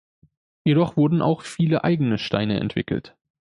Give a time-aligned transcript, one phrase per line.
[0.63, 3.15] Jedoch wurden auch viele eigene Steine entwickelt.